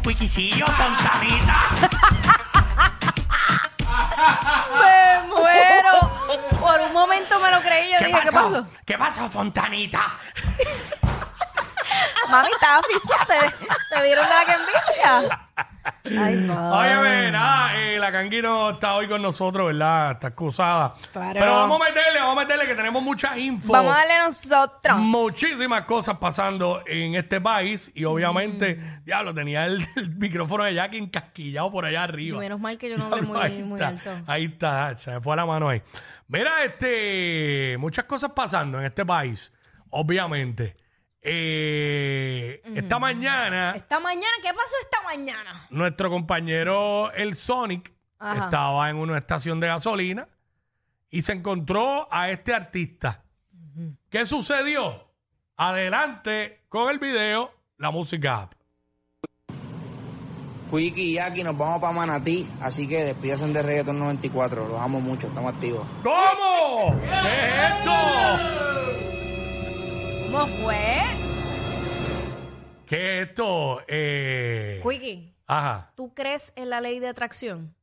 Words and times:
Óyeme, 0.00 0.02
cuiquicillo, 0.02 0.66
fontanita. 0.66 1.58
¡Me 4.80 5.28
muero! 5.28 6.10
Por 6.60 6.80
un 6.80 6.92
momento 6.92 7.38
me 7.40 7.50
lo 7.50 7.60
creí 7.62 7.88
y 7.88 7.92
yo 7.92 8.06
dije, 8.06 8.20
¿qué 8.24 8.32
pasó? 8.32 8.66
¿Qué 8.86 8.98
pasó, 8.98 9.28
fontanita? 9.30 10.18
Mami, 12.28 12.48
estás 12.52 12.80
aficiada, 12.80 13.26
¿Te, 13.26 13.96
te 13.96 14.02
dieron 14.04 14.28
de 14.28 14.34
la 14.34 14.44
que 14.44 14.52
envicia? 14.52 15.40
Ay, 16.18 16.36
no. 16.36 16.78
Óyeme, 16.78 17.30
nada, 17.32 17.76
eh, 17.80 17.98
la 17.98 18.10
Kangi 18.12 18.42
no 18.42 18.70
está 18.70 18.94
hoy 18.94 19.08
con 19.08 19.20
nosotros, 19.22 19.66
¿verdad? 19.68 20.12
Está 20.12 20.28
excusada. 20.28 20.94
Claro. 21.12 21.32
Pero 21.38 21.52
vamos 21.54 21.80
a 21.80 21.84
meterle, 21.84 22.20
vamos 22.20 22.36
a 22.36 22.40
meterle 22.40 22.66
que 22.66 22.74
tenemos 22.74 23.02
mucha 23.02 23.38
info. 23.38 23.72
Vamos 23.72 23.94
a 23.94 23.98
darle 23.98 24.18
nosotros. 24.24 24.96
Muchísimas 24.98 25.84
cosas 25.84 26.16
pasando 26.18 26.82
en 26.86 27.14
este 27.14 27.40
país 27.40 27.90
y 27.94 28.04
obviamente, 28.04 28.76
Mm. 28.76 29.04
diablo, 29.04 29.34
tenía 29.34 29.66
el, 29.66 29.86
el 29.96 30.10
micrófono 30.16 30.64
de 30.64 30.74
Jackie 30.74 30.98
encasquillado 30.98 31.70
por 31.70 31.84
allá 31.84 32.04
arriba. 32.04 32.38
Menos 32.38 32.60
mal 32.60 32.78
que 32.78 32.88
yo 32.90 32.96
no 32.98 33.04
hablé 33.12 33.20
Diablo, 33.22 33.40
ahí 33.40 33.52
muy, 33.58 33.62
muy 33.64 33.74
está, 33.80 33.88
alto. 33.88 34.10
Ahí 34.26 34.44
está, 34.44 34.96
se 34.96 35.10
me 35.12 35.20
fue 35.20 35.36
la 35.36 35.46
mano 35.46 35.68
ahí. 35.68 35.82
Mira, 36.28 36.64
este, 36.64 37.76
muchas 37.78 38.04
cosas 38.04 38.32
pasando 38.32 38.78
en 38.78 38.86
este 38.86 39.04
país, 39.04 39.52
obviamente. 39.90 40.76
Eh, 41.22 42.62
Esta 42.74 42.98
mañana, 42.98 43.72
Esta 43.76 44.00
mañana, 44.00 44.32
¿qué 44.42 44.48
pasó 44.54 44.74
esta 44.82 45.02
mañana? 45.02 45.66
nuestro 45.70 46.08
compañero 46.10 47.12
el 47.12 47.36
Sonic 47.36 47.92
Ajá. 48.18 48.44
estaba 48.44 48.88
en 48.88 48.96
una 48.96 49.18
estación 49.18 49.60
de 49.60 49.66
gasolina 49.66 50.26
y 51.10 51.22
se 51.22 51.32
encontró 51.32 52.08
a 52.10 52.30
este 52.30 52.54
artista. 52.54 53.22
¿Qué 54.08 54.24
sucedió? 54.24 55.08
Adelante 55.56 56.62
con 56.68 56.88
el 56.90 56.98
video, 56.98 57.52
la 57.76 57.90
música 57.90 58.42
app. 58.42 58.52
Quickie 60.70 61.02
y 61.02 61.14
Jackie 61.14 61.42
nos 61.42 61.58
vamos 61.58 61.80
para 61.80 61.92
Manatí, 61.92 62.48
así 62.62 62.86
que 62.86 63.04
despídense 63.04 63.46
de 63.48 63.60
Reggaeton 63.60 63.98
94. 63.98 64.68
Los 64.68 64.80
amo 64.80 65.00
mucho, 65.00 65.26
estamos 65.26 65.52
activos. 65.52 65.84
¿Cómo? 66.02 66.98
¿Qué 67.00 67.06
es 67.08 67.78
esto? 67.78 68.89
¿Cómo 70.30 70.46
fue? 70.46 70.76
¿Qué 72.86 73.22
es 73.22 73.28
esto? 73.30 73.80
Eh, 73.88 74.80
Quickie, 74.88 75.34
Ajá. 75.44 75.92
¿tú 75.96 76.14
crees 76.14 76.52
en 76.54 76.70
la 76.70 76.80
ley 76.80 77.00
de 77.00 77.08
atracción? 77.08 77.74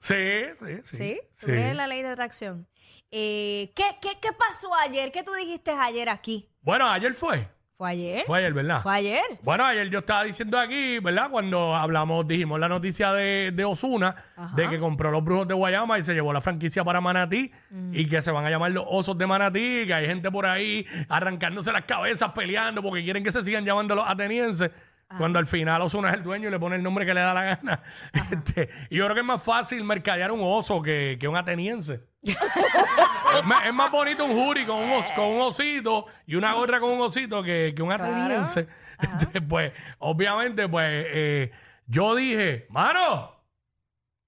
Sí, 0.00 0.14
sí, 0.58 0.66
sí. 0.84 0.96
¿Sí? 0.96 1.20
¿Tú 1.40 1.46
crees 1.46 1.70
en 1.70 1.78
la 1.78 1.86
ley 1.86 2.02
de 2.02 2.08
atracción? 2.08 2.68
Eh, 3.10 3.72
¿qué, 3.74 3.84
qué, 4.02 4.10
¿Qué 4.20 4.28
pasó 4.32 4.74
ayer? 4.74 5.10
¿Qué 5.10 5.22
tú 5.22 5.32
dijiste 5.32 5.70
ayer 5.70 6.10
aquí? 6.10 6.50
Bueno, 6.60 6.86
ayer 6.86 7.14
fue. 7.14 7.48
¿Fue 7.80 7.92
ayer? 7.92 8.24
Fue 8.26 8.38
ayer, 8.40 8.52
¿verdad? 8.52 8.82
¿Fue 8.82 8.94
ayer? 8.94 9.22
Bueno, 9.40 9.64
ayer 9.64 9.88
yo 9.88 10.00
estaba 10.00 10.22
diciendo 10.24 10.58
aquí, 10.58 10.98
¿verdad? 10.98 11.30
Cuando 11.30 11.74
hablamos, 11.74 12.28
dijimos 12.28 12.60
la 12.60 12.68
noticia 12.68 13.10
de, 13.14 13.52
de 13.54 13.64
Osuna, 13.64 14.16
de 14.54 14.68
que 14.68 14.78
compró 14.78 15.10
los 15.10 15.24
brujos 15.24 15.48
de 15.48 15.54
Guayama 15.54 15.98
y 15.98 16.02
se 16.02 16.12
llevó 16.12 16.30
la 16.34 16.42
franquicia 16.42 16.84
para 16.84 17.00
Manatí 17.00 17.50
y 17.92 18.06
que 18.06 18.20
se 18.20 18.30
van 18.32 18.44
a 18.44 18.50
llamar 18.50 18.72
los 18.72 18.84
osos 18.86 19.16
de 19.16 19.26
Manatí, 19.26 19.86
que 19.86 19.94
hay 19.94 20.04
gente 20.04 20.30
por 20.30 20.44
ahí 20.44 20.84
arrancándose 21.08 21.72
las 21.72 21.84
cabezas 21.86 22.32
peleando 22.32 22.82
porque 22.82 23.02
quieren 23.02 23.24
que 23.24 23.32
se 23.32 23.42
sigan 23.42 23.64
llamando 23.64 23.94
los 23.94 24.06
atenienses. 24.06 24.70
Cuando 25.16 25.38
al 25.38 25.46
final 25.46 25.80
Osuna 25.80 26.10
es 26.10 26.16
el 26.16 26.22
dueño 26.22 26.48
y 26.48 26.50
le 26.50 26.58
pone 26.58 26.76
el 26.76 26.82
nombre 26.82 27.06
que 27.06 27.14
le 27.14 27.22
da 27.22 27.32
la 27.32 27.44
gana. 27.44 27.82
Este, 28.30 28.68
y 28.90 28.96
yo 28.96 29.06
creo 29.06 29.14
que 29.14 29.20
es 29.22 29.26
más 29.26 29.42
fácil 29.42 29.82
mercadear 29.84 30.32
un 30.32 30.40
oso 30.42 30.82
que, 30.82 31.16
que 31.18 31.26
un 31.26 31.36
ateniense. 31.36 32.09
es, 32.22 33.44
más, 33.44 33.66
es 33.66 33.72
más 33.74 33.90
bonito 33.90 34.24
un 34.24 34.32
jury 34.32 34.66
con 34.66 34.76
un, 34.78 34.90
os- 34.92 35.10
con 35.12 35.24
un 35.26 35.40
osito 35.42 36.06
y 36.26 36.34
una 36.34 36.52
gorra 36.54 36.80
con 36.80 36.90
un 36.90 37.00
osito 37.00 37.42
que, 37.42 37.72
que 37.74 37.82
un 37.82 37.92
ateniense. 37.92 38.66
Este, 39.00 39.40
pues, 39.40 39.72
obviamente, 40.00 40.68
pues, 40.68 41.06
eh, 41.08 41.50
yo 41.86 42.14
dije, 42.14 42.66
mano, 42.68 43.34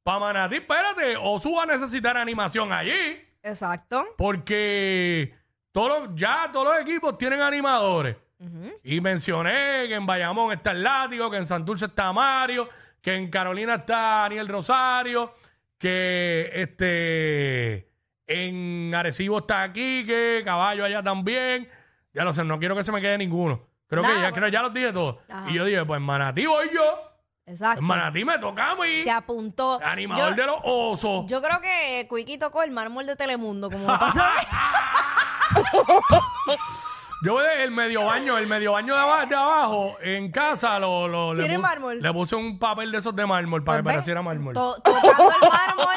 para 0.02 0.19
Manatí, 0.19 0.54
espérate, 0.56 1.14
Osu 1.19 1.56
va 1.56 1.64
a 1.64 1.66
necesitar 1.66 2.16
animación 2.16 2.72
allí, 2.72 3.22
Exacto. 3.42 4.02
porque 4.16 5.34
todos 5.72 6.08
los- 6.08 6.14
ya 6.19 6.48
todos 6.50 6.69
los 6.72 6.81
equipos 6.81 7.19
tienen 7.19 7.42
animadores. 7.42 8.16
Y 8.82 9.02
mencioné 9.02 9.84
que 9.88 9.94
en 9.94 10.06
Bayamón 10.06 10.52
está 10.54 10.70
el 10.70 10.82
Látigo, 10.82 11.31
que 11.31 11.36
en 11.36 11.47
Santurce 11.47 11.84
está 11.84 12.10
Mario, 12.12 12.66
que 13.02 13.14
en 13.14 13.28
Carolina 13.31 13.75
está 13.75 14.22
Daniel 14.22 14.48
Rosario, 14.48 15.34
que 15.82 16.48
este 16.54 17.91
en 18.28 18.94
Arecibo 18.94 19.41
está 19.41 19.72
Quique, 19.72 20.43
Caballo 20.44 20.84
allá 20.84 21.03
también. 21.03 21.69
Ya 22.15 22.22
lo 22.22 22.32
sé, 22.32 22.44
no 22.44 22.60
quiero 22.60 22.76
que 22.76 22.84
se 22.84 22.93
me 22.93 23.00
quede 23.00 23.19
ninguno. 23.19 23.66
Creo 23.88 24.03
que 24.03 24.09
ya, 24.09 24.15
bueno. 24.15 24.34
creo 24.34 24.48
ya 24.48 24.62
los 24.62 24.72
dije 24.72 24.93
todos. 24.93 25.16
Ajá. 25.28 25.50
Y 25.50 25.54
yo 25.54 25.65
dije, 25.65 25.84
pues 25.84 26.00
Manatí 26.00 26.47
voy 26.47 26.70
yo. 26.72 27.10
Exacto. 27.47 27.81
En 27.81 27.84
Manatí 27.84 28.25
me 28.25 28.38
toca 28.38 28.70
a 28.70 28.76
mí. 28.76 29.03
Se 29.03 29.10
apuntó. 29.10 29.81
Animador 29.82 30.31
yo, 30.31 30.37
de 30.37 30.47
los 30.47 30.56
osos. 30.62 31.26
yo 31.26 31.43
creo 31.43 31.60
que 31.60 32.06
Quickie 32.09 32.38
tocó 32.38 32.62
el 32.62 32.70
mármol 32.70 33.04
de 33.04 33.16
Telemundo, 33.16 33.69
como 33.69 33.88
me 33.88 33.99
pasó. 33.99 34.22
a 34.22 34.31
mí. 36.47 36.54
Yo 37.22 37.41
el 37.41 37.71
medio 37.71 38.05
baño, 38.05 38.37
el 38.37 38.47
medio 38.49 38.72
baño 38.72 38.94
de, 38.94 39.00
aba- 39.00 39.27
de 39.27 39.34
abajo, 39.37 39.97
en 40.03 40.31
casa, 40.33 40.78
lo, 40.81 41.06
lo- 41.06 41.34
le, 41.34 41.43
¿Tiene 41.44 41.59
mármol? 41.59 42.00
le 42.03 42.12
puse 42.12 42.34
un 42.34 42.59
papel 42.59 42.91
de 42.91 42.99
esos 42.99 43.14
de 43.14 43.25
mármol 43.25 43.62
para 43.62 43.79
que 43.79 43.82
Pues, 43.85 43.94
pareciera 43.94 44.20
¿ves? 44.20 44.25
mármol. 44.26 44.55
To- 44.55 44.75
tocando 44.82 45.32
el 45.41 45.49
mármol, 45.49 45.94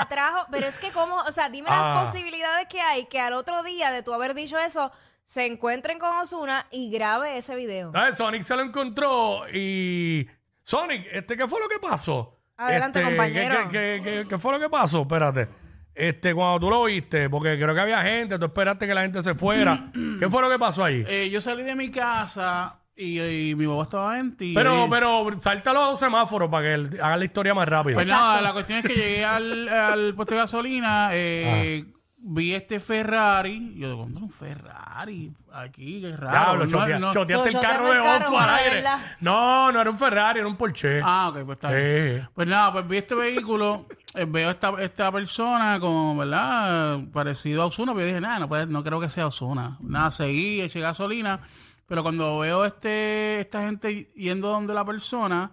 atrajo. 0.00 0.46
Pero 0.50 0.66
es 0.66 0.78
que, 0.78 0.90
como, 0.92 1.16
o 1.16 1.32
sea, 1.32 1.48
dime 1.48 1.68
Ah. 1.70 1.94
las 1.96 2.06
posibilidades 2.10 2.66
que 2.68 2.80
hay 2.80 3.06
que 3.06 3.18
al 3.20 3.32
otro 3.32 3.62
día 3.64 3.90
de 3.90 4.02
tú 4.04 4.14
haber 4.14 4.34
dicho 4.34 4.56
eso, 4.58 4.92
se 5.24 5.46
encuentren 5.46 5.98
con 5.98 6.16
Osuna 6.18 6.66
y 6.70 6.90
grabe 6.92 7.38
ese 7.38 7.56
video. 7.56 7.90
¿Sabes? 7.92 8.16
Sonic 8.18 8.42
se 8.42 8.54
lo 8.56 8.62
encontró 8.62 9.48
y... 9.52 10.28
Sonic, 10.62 11.06
este, 11.10 11.36
¿qué 11.36 11.48
fue 11.48 11.58
lo 11.58 11.68
que 11.68 11.78
pasó? 11.80 12.38
Adelante, 12.56 13.00
Este, 13.00 13.10
compañero. 13.10 13.68
¿qué, 13.70 14.00
qué, 14.04 14.10
qué- 14.22 14.26
qué 14.28 14.38
fue 14.38 14.52
lo 14.52 14.60
que 14.60 14.68
pasó? 14.68 15.02
Espérate. 15.02 15.48
Este, 15.94 16.34
cuando 16.34 16.60
tú 16.60 16.70
lo 16.70 16.84
viste, 16.84 17.28
porque 17.28 17.56
creo 17.58 17.74
que 17.74 17.80
había 17.80 18.02
gente, 18.02 18.38
tú 18.38 18.46
esperaste 18.46 18.86
que 18.86 18.94
la 18.94 19.02
gente 19.02 19.22
se 19.22 19.34
fuera. 19.34 19.90
¿Qué 20.18 20.28
fue 20.28 20.40
lo 20.42 20.48
que 20.50 20.58
pasó 20.58 20.84
ahí? 20.84 21.04
Eh, 21.06 21.28
yo 21.30 21.40
salí 21.40 21.62
de 21.62 21.76
mi 21.76 21.90
casa 21.90 22.78
y, 22.96 23.20
y 23.20 23.54
mi 23.54 23.66
papá 23.66 23.82
estaba 23.82 24.18
en 24.18 24.36
ti. 24.36 24.52
pero, 24.54 24.86
pero, 24.90 25.26
salta 25.40 25.72
los 25.72 25.98
semáforos 25.98 26.50
para 26.50 26.64
que 26.64 26.72
él- 26.74 26.98
haga 27.02 27.16
la 27.16 27.24
historia 27.24 27.52
más 27.54 27.68
rápido. 27.68 27.94
Pues 27.96 28.08
nada, 28.08 28.40
la 28.40 28.52
cuestión 28.52 28.78
es 28.78 28.86
que 28.86 28.94
llegué 28.94 29.24
al, 29.24 29.68
al 29.68 30.14
puesto 30.14 30.34
de 30.34 30.40
gasolina, 30.40 31.10
eh, 31.12 31.84
vi 32.16 32.54
este 32.54 32.80
Ferrari. 32.80 33.74
Yo 33.76 33.88
digo, 33.90 34.02
¿dónde 34.04 34.20
un 34.20 34.30
Ferrari? 34.30 35.32
Aquí, 35.54 36.00
qué 36.00 36.16
raro. 36.16 36.30
Diablo, 36.32 36.64
No, 36.66 36.70
chotea- 36.70 36.98
no. 36.98 37.12
choteaste 37.12 37.48
el 37.50 37.54
carro 37.56 37.64
choteaste 37.66 37.84
de 37.84 37.98
el 37.98 38.02
carro, 38.04 38.24
Oso 38.28 38.38
al 38.38 38.46
de 38.46 38.54
aire. 38.62 38.74
verdad. 38.76 38.98
No, 39.20 39.72
no 39.72 39.80
era 39.82 39.90
un 39.90 39.98
Ferrari, 39.98 40.38
era 40.38 40.48
un 40.48 40.56
Porsche. 40.56 41.00
Ah, 41.04 41.28
ok, 41.28 41.44
pues 41.44 41.56
está 41.58 41.70
bien. 41.72 42.20
Sí. 42.22 42.28
Pues 42.34 42.48
nada, 42.48 42.72
pues 42.72 42.88
vi 42.88 42.96
este 42.96 43.14
vehículo, 43.14 43.86
eh, 44.14 44.26
veo 44.28 44.50
esta, 44.50 44.70
esta 44.82 45.10
persona 45.12 45.78
como, 45.80 46.16
¿verdad? 46.16 47.00
Parecido 47.12 47.62
a 47.62 47.66
Osuna, 47.66 47.92
pero 47.92 48.02
yo 48.02 48.06
dije, 48.08 48.20
nada, 48.20 48.38
no, 48.40 48.48
puede- 48.48 48.66
no 48.66 48.82
creo 48.84 49.00
que 49.00 49.08
sea 49.08 49.26
Osuna. 49.26 49.78
Nada, 49.80 50.10
seguí, 50.10 50.60
eché 50.60 50.80
gasolina, 50.80 51.40
pero 51.86 52.02
cuando 52.02 52.38
veo 52.40 52.64
este 52.64 53.40
esta 53.40 53.64
gente 53.64 54.12
yendo 54.14 54.48
donde 54.48 54.74
la 54.74 54.84
persona 54.84 55.52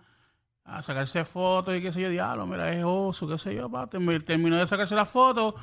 a 0.66 0.82
sacarse 0.84 1.26
fotos 1.26 1.76
y 1.76 1.82
qué 1.82 1.92
sé 1.92 2.02
yo, 2.02 2.10
diablo, 2.10 2.46
mira, 2.46 2.70
es 2.72 2.84
Oso, 2.86 3.28
qué 3.28 3.38
sé 3.38 3.56
yo, 3.56 3.70
pa, 3.70 3.90
termi- 3.90 4.24
terminó 4.24 4.56
de 4.58 4.68
sacarse 4.68 4.94
la 4.96 5.06
foto 5.06 5.56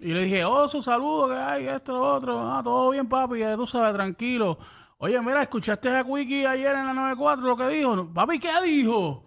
y 0.00 0.12
le 0.12 0.24
dije, 0.24 0.44
Oso, 0.44 0.82
saludo, 0.82 1.28
que 1.28 1.34
hay, 1.36 1.66
esto, 1.66 1.92
lo 1.92 2.14
otro, 2.14 2.40
ah, 2.40 2.60
todo 2.64 2.90
bien, 2.90 3.08
papi, 3.08 3.38
ya 3.40 3.54
tú 3.56 3.66
sabes, 3.66 3.94
tranquilo. 3.94 4.58
Oye, 5.00 5.20
mira, 5.22 5.42
¿escuchaste 5.42 5.88
a 5.96 6.02
Quickie 6.02 6.44
ayer 6.44 6.74
en 6.74 6.86
la 6.86 6.92
94 6.92 7.46
lo 7.46 7.56
que 7.56 7.68
dijo? 7.68 8.12
Papi, 8.12 8.40
¿qué 8.40 8.50
dijo? 8.64 9.22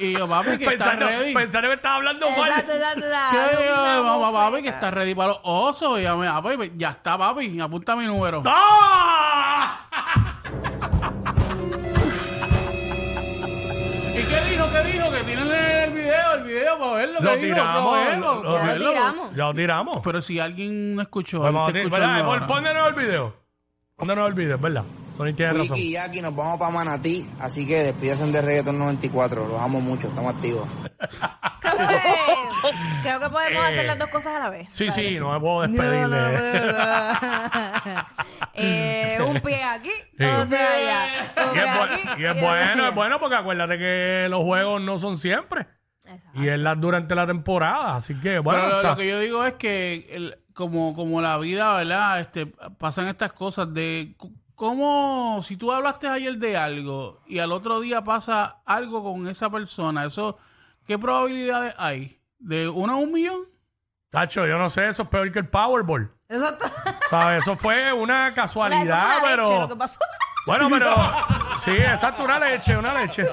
Y 0.00 0.12
yo, 0.12 0.28
papi, 0.28 0.58
que 0.58 0.64
está 0.64 0.70
Pensando, 0.70 1.06
ready. 1.06 1.34
pensando 1.34 1.68
que 1.68 1.74
estaba 1.74 1.96
hablando 1.96 2.30
mal. 2.30 2.48
Exacto, 2.50 2.72
exacto, 2.72 3.00
exacto. 3.06 3.36
¿Qué 3.36 4.32
papi, 4.32 4.62
que 4.62 4.68
está 4.68 4.90
ready 4.90 5.14
para 5.14 5.28
los 5.28 5.40
osos. 5.42 5.98
Y 5.98 6.02
ya, 6.02 6.14
me, 6.16 6.26
ah, 6.28 6.42
papi, 6.42 6.72
ya 6.76 6.90
está, 6.90 7.16
papi, 7.18 7.60
apunta 7.60 7.96
mi 7.96 8.04
número. 8.06 8.42
¡Ah! 8.46 9.80
¿Y 14.12 14.18
qué 14.24 14.50
dijo? 14.50 14.64
¿Qué 14.72 14.92
dijo? 14.92 15.10
Que 15.10 15.24
tienen 15.24 15.52
el 15.52 15.92
video, 15.92 16.34
el 16.34 16.42
video 16.44 16.78
para 16.78 16.92
verlo. 16.94 17.20
Lo 17.20 17.30
que 17.32 17.36
dijo, 17.38 17.54
tiramos, 17.54 17.92
para 17.96 18.04
verlo, 18.08 18.34
lo- 18.34 18.42
lo- 18.42 18.50
para 18.50 18.58
Ya 18.58 18.66
lo 18.66 18.72
verlo. 18.72 18.90
tiramos. 18.90 19.30
Ya 19.36 19.44
lo 19.44 19.54
tiramos. 19.54 19.96
Pero 20.02 20.22
si 20.22 20.40
alguien 20.40 20.94
no 20.96 21.02
escuchó, 21.02 21.38
Pues 21.38 21.48
él 21.50 21.54
vamos 21.54 21.68
está 21.68 21.78
a 21.78 21.82
ti- 21.82 21.86
escuchando 21.86 22.12
¿verdad? 22.14 22.26
ahora. 22.26 22.46
Pon- 22.46 22.56
Pónganos 22.56 22.88
el 22.88 22.94
video. 22.94 23.36
Pónganos 23.96 24.28
el 24.28 24.34
video, 24.34 24.54
es 24.56 24.60
¿verdad? 24.60 24.82
Sonic 25.16 25.36
tiene 25.36 25.52
razón. 25.54 25.78
Y 25.78 25.92
Jackie, 25.92 26.20
nos 26.20 26.34
vamos 26.36 26.58
para 26.58 26.70
Manatí, 26.70 27.26
así 27.40 27.66
que 27.66 27.84
despídense 27.84 28.30
de 28.30 28.40
Reggaeton 28.42 28.78
94, 28.78 29.48
los 29.48 29.60
amo 29.60 29.80
mucho, 29.80 30.08
estamos 30.08 30.34
activos. 30.34 30.68
Creo 31.60 31.88
que, 31.88 31.96
creo 33.02 33.20
que 33.20 33.28
podemos 33.30 33.62
Eh, 33.64 33.68
hacer 33.68 33.86
las 33.86 33.98
dos 33.98 34.08
cosas 34.08 34.36
a 34.36 34.38
la 34.38 34.50
vez. 34.50 34.68
Sí, 34.70 34.90
sí, 34.90 35.18
no 35.18 35.32
me 35.32 35.40
puedo 35.40 35.66
No, 35.66 35.72
despedirle. 35.72 36.08
no, 36.08 36.30
no, 36.30 37.92
no. 37.94 38.06
Eh, 38.54 39.18
un 39.26 39.40
pie 39.40 39.62
aquí, 39.62 39.90
Sí. 40.18 40.24
otro 40.24 40.56
allá. 40.56 41.06
Un 41.50 41.50
Y 41.50 41.54
pie 41.60 41.64
es, 41.68 41.74
bu- 41.76 41.82
aquí, 41.82 42.22
y 42.22 42.24
es 42.24 42.30
otro 42.30 42.42
bueno, 42.46 42.72
allá. 42.72 42.88
es 42.88 42.94
bueno 42.94 43.20
porque 43.20 43.36
acuérdate 43.36 43.78
que 43.78 44.26
los 44.30 44.42
juegos 44.42 44.80
no 44.80 44.98
son 44.98 45.16
siempre. 45.18 45.66
Exacto. 46.06 46.40
Y 46.42 46.48
es 46.48 46.60
la, 46.60 46.74
durante 46.74 47.14
la 47.14 47.26
temporada. 47.26 47.96
Así 47.96 48.14
que, 48.20 48.38
bueno, 48.38 48.60
Pero 48.60 48.70
lo, 48.70 48.76
está- 48.76 48.90
lo 48.90 48.96
que 48.96 49.08
yo 49.08 49.18
digo 49.20 49.44
es 49.44 49.54
que 49.54 50.06
el- 50.10 50.36
como, 50.54 50.94
como 50.94 51.20
la 51.20 51.36
vida, 51.38 51.76
¿verdad? 51.76 52.20
Este, 52.20 52.46
pasan 52.78 53.08
estas 53.08 53.32
cosas 53.34 53.72
de 53.74 54.14
cómo, 54.56 55.40
si 55.42 55.56
tú 55.56 55.70
hablaste 55.70 56.08
ayer 56.08 56.36
de 56.38 56.56
algo 56.56 57.20
y 57.26 57.38
al 57.38 57.52
otro 57.52 57.80
día 57.80 58.02
pasa 58.02 58.62
algo 58.64 59.04
con 59.04 59.28
esa 59.28 59.50
persona, 59.50 60.04
eso, 60.04 60.38
¿qué 60.86 60.98
probabilidades 60.98 61.74
hay? 61.78 62.18
¿De 62.38 62.68
uno 62.68 62.94
a 62.94 62.96
un 62.96 63.12
millón? 63.12 63.42
Tacho, 64.10 64.46
yo 64.46 64.58
no 64.58 64.70
sé, 64.70 64.88
eso 64.88 65.04
es 65.04 65.08
peor 65.08 65.30
que 65.30 65.40
el 65.40 65.48
Powerball. 65.48 66.10
Exacto. 66.28 66.64
¿Sabes? 67.10 67.42
Eso 67.42 67.54
fue 67.54 67.92
una 67.92 68.28
Eso 68.28 68.34
fue 68.34 68.42
casualidad, 68.42 69.04
una 69.04 69.14
leche, 69.14 69.26
pero. 69.28 69.60
lo 69.60 69.68
que 69.68 69.76
pasó. 69.76 70.00
Bueno, 70.46 70.68
pero. 70.70 70.94
Sí, 71.60 71.70
exacto, 71.72 72.22
una 72.22 72.38
leche, 72.38 72.76
una 72.76 72.92
leche. 72.92 73.26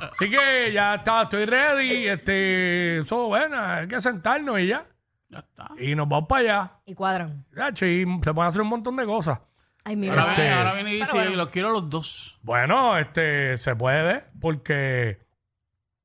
Así 0.00 0.30
que 0.30 0.70
ya 0.72 0.96
está, 0.96 1.22
estoy 1.22 1.44
ready. 1.46 2.06
Este, 2.06 2.98
eso, 2.98 3.26
bueno, 3.26 3.58
hay 3.58 3.88
que 3.88 4.00
sentarnos 4.00 4.60
y 4.60 4.68
ya. 4.68 4.86
Ya 5.28 5.38
está. 5.38 5.68
Y 5.78 5.94
nos 5.94 6.08
vamos 6.08 6.28
para 6.28 6.40
allá. 6.42 6.72
Y 6.84 6.94
cuadran. 6.94 7.44
Tacho, 7.54 7.86
y 7.86 8.04
se 8.22 8.34
pueden 8.34 8.48
hacer 8.48 8.60
un 8.60 8.68
montón 8.68 8.96
de 8.96 9.06
cosas. 9.06 9.38
Ay, 9.88 10.08
Ahora 10.08 10.24
viene, 10.26 10.30
Este- 10.42 10.50
ahora 10.50 10.74
viene 10.74 10.90
y 10.90 11.00
dice, 11.00 11.12
bueno. 11.12 11.36
los 11.36 11.48
quiero 11.48 11.68
a 11.68 11.72
los 11.72 11.88
dos. 11.88 12.38
Bueno, 12.42 12.98
este, 12.98 13.56
se 13.56 13.74
puede, 13.74 14.24
porque 14.38 15.18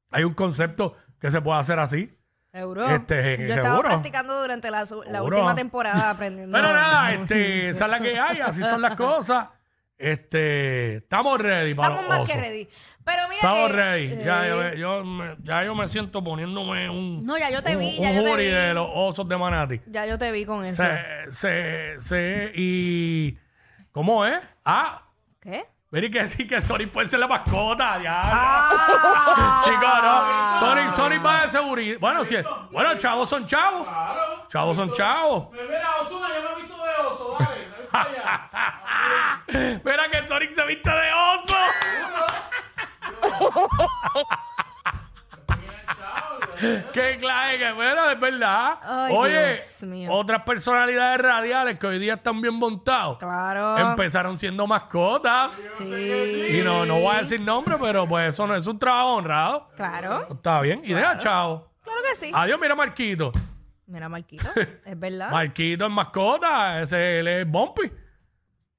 hay 0.10 0.24
un 0.24 0.34
concepto 0.34 0.96
que 1.20 1.30
se 1.30 1.42
puede 1.42 1.60
hacer 1.60 1.80
así. 1.80 2.18
Seguro. 2.54 2.88
Este, 2.90 3.40
Yo 3.40 3.46
estaba 3.56 3.70
seguro. 3.72 3.90
practicando 3.90 4.40
durante 4.40 4.72
la, 4.72 4.86
última 5.22 5.54
temporada 5.54 6.12
aprendiendo. 6.12 6.56
Pero 6.58 6.72
nada, 6.74 7.14
este, 7.14 7.70
esa 7.70 7.86
es 7.86 7.92
la 7.92 8.00
que 8.00 8.18
hay, 8.18 8.40
así 8.40 8.62
son 8.62 8.82
las 8.82 8.96
cosas. 8.96 9.48
Este, 9.98 10.98
estamos 10.98 11.40
ready 11.40 11.74
para 11.74 11.96
Estamos 11.96 12.10
los 12.10 12.20
más 12.20 12.30
que 12.30 12.40
ready. 12.40 12.68
Pero 13.06 13.22
mira 13.28 13.36
Estamos 13.36 13.70
que, 13.70 13.76
ready. 13.76 14.24
Ya, 14.24 14.48
eh, 14.48 14.50
yo, 14.50 14.74
yo 14.76 15.04
me, 15.06 15.36
ya 15.44 15.64
yo 15.64 15.76
me 15.76 15.88
siento 15.88 16.24
poniéndome 16.24 16.90
un, 16.90 17.26
No, 17.26 17.38
ya 17.38 17.50
yo 17.50 17.62
te 17.64 17.76
un, 17.76 17.80
vi, 17.82 17.98
ya 18.00 18.10
un 18.10 18.16
yo 18.16 18.24
te 18.24 18.30
hoodie 18.32 18.48
vi. 18.48 18.52
de 18.54 18.74
los 18.74 18.88
osos 18.94 19.28
de 19.28 19.38
Manati. 19.38 19.82
Ya 19.88 20.06
yo 20.06 20.18
te 20.18 20.32
vi 20.32 20.46
con 20.46 20.66
eso. 20.66 20.84
Se, 20.84 21.32
se, 21.32 22.00
se, 22.00 22.52
y, 22.56 23.38
¿cómo 23.94 24.26
es? 24.26 24.44
Ah, 24.66 25.04
¿Qué? 25.40 25.66
Mira 25.92 26.10
que 26.10 26.28
sí, 26.28 26.48
que 26.48 26.60
Sonic 26.60 26.90
puede 26.90 27.08
ser 27.08 27.20
la 27.20 27.28
mascota, 27.28 28.02
ya. 28.02 28.22
Ah. 28.26 29.62
Chicos, 29.64 30.04
no. 30.04 30.60
Sonic, 30.60 30.94
Sonic 30.96 31.24
va 31.24 31.42
de 31.44 31.52
seguridad. 31.52 32.00
Bueno, 32.00 32.26
sí. 32.26 32.36
Bueno, 32.72 32.98
chavos 32.98 33.30
son 33.30 33.46
chavos. 33.46 33.88
Chavos 34.50 34.76
son 34.76 34.92
chavos. 34.92 35.52
Mira, 35.52 36.02
Osuna, 36.02 36.28
yo 36.30 36.42
me 36.42 36.50
he 36.50 36.56
visto 36.64 36.76
de 36.84 36.92
oso, 37.06 37.38
dale. 37.40 37.68
Mira 39.86 40.10
que 40.10 40.28
Sonic 40.28 40.56
se 40.56 40.66
viste 40.66 40.90
de 40.90 41.14
oso. 41.14 41.56
Qué 46.94 47.18
clave, 47.20 47.58
que 47.58 47.72
bueno, 47.74 48.10
es 48.10 48.20
verdad. 48.20 48.80
Ay, 48.82 49.14
Oye, 49.16 49.54
Dios 49.54 49.84
mío. 49.84 50.12
otras 50.12 50.44
personalidades 50.44 51.20
radiales 51.22 51.78
que 51.80 51.88
hoy 51.88 52.00
día 52.00 52.16
están 52.16 52.42
bien 52.42 52.56
montados. 52.56 53.18
Claro. 53.20 53.78
Empezaron 53.78 54.38
siendo 54.38 54.66
mascotas. 54.68 55.54
Sí. 55.78 56.58
Y 56.60 56.62
no, 56.64 56.86
no 56.86 57.00
voy 57.00 57.16
a 57.16 57.20
decir 57.20 57.42
nombre, 57.42 57.76
pero 57.80 58.08
pues 58.08 58.30
eso 58.34 58.46
no 58.48 58.56
es 58.56 58.66
un 58.68 58.78
trabajo 58.80 59.16
honrado. 59.16 59.70
Claro. 59.76 60.28
Está 60.34 60.62
bien. 60.62 60.82
Y 60.84 60.94
deja, 60.94 61.18
chao. 61.18 61.70
Claro 61.84 62.00
que 62.10 62.16
sí. 62.16 62.32
Adiós, 62.34 62.60
mira 62.62 62.76
Marquito. 62.76 63.32
Mira, 63.86 64.08
Marquito. 64.10 64.46
Es 64.86 65.00
verdad. 65.00 65.30
Marquito 65.30 65.86
es 65.86 65.92
mascota, 65.92 66.82
ese 66.82 67.20
él 67.20 67.28
es 67.28 67.48
Bumpy. 67.48 67.92